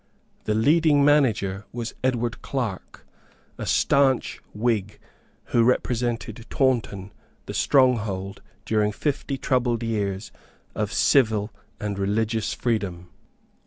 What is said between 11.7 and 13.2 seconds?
and religious freedom.